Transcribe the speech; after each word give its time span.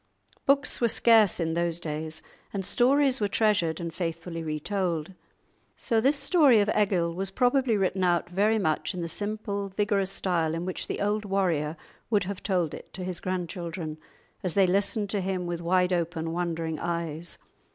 Books 0.47 0.81
were 0.81 0.87
scarce 0.87 1.39
in 1.39 1.53
those 1.53 1.79
days, 1.79 2.23
and 2.51 2.65
stories 2.65 3.21
were 3.21 3.27
treasured 3.27 3.79
and 3.79 3.93
faithfully 3.93 4.41
re 4.41 4.59
told. 4.59 5.13
So 5.77 6.01
this 6.01 6.15
story 6.17 6.59
of 6.59 6.69
Egil 6.75 7.13
was 7.13 7.29
probably 7.29 7.77
written 7.77 8.03
out 8.03 8.27
very 8.27 8.57
much 8.57 8.95
in 8.95 9.01
the 9.01 9.07
simple, 9.07 9.69
vigorous 9.69 10.11
style 10.11 10.55
in 10.55 10.65
which 10.65 10.87
the 10.87 11.01
old 11.01 11.23
warrior 11.23 11.77
would 12.09 12.23
have 12.23 12.41
told 12.41 12.73
it 12.73 12.91
to 12.95 13.03
his 13.03 13.19
grandchildren, 13.19 13.99
as 14.41 14.55
they 14.55 14.65
listened 14.65 15.11
to 15.11 15.21
him 15.21 15.45
with 15.45 15.61
wide 15.61 15.93
open, 15.93 16.31
wondering 16.33 16.79
eyes. 16.79 17.37